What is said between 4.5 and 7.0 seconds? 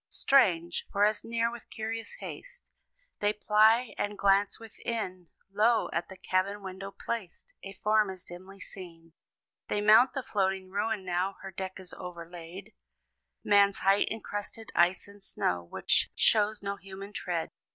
within, Lo! at the cabin window